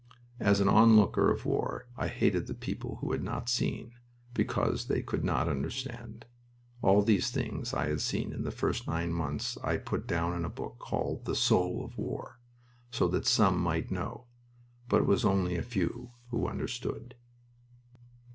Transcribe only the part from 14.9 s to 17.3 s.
it was only a few who understood....